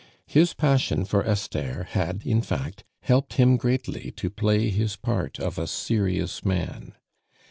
[0.25, 5.59] His passion for Esther had, in fact, helped him greatly to play his part of
[5.59, 6.93] a serious man.